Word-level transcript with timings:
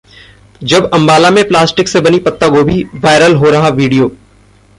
जब 0.63 0.89
अंबाला 0.93 1.29
में 1.29 1.47
प्लास्टिक 1.47 1.87
से 1.87 1.99
बनी 1.99 2.19
पत्तागोभी, 2.19 2.83
वायरल 2.95 3.35
हो 3.35 3.49
रहा 3.49 3.69
वीडियो... 3.69 4.11